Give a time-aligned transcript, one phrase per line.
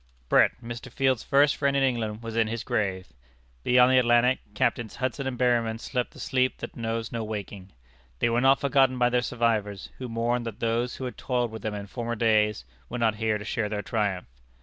[0.29, 0.91] Brett, Mr.
[0.91, 3.09] Field's first friend in England, was in his grave.
[3.63, 7.71] Beyond the Atlantic, Captains Hudson and Berryman slept the sleep that knows no waking.
[8.17, 11.61] They were not forgotten by their survivors, who mourned that those who had toiled with
[11.61, 14.25] them in former days, were not here to share their triumph.